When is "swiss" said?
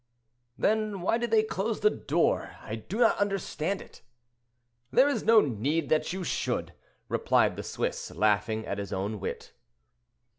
7.61-8.09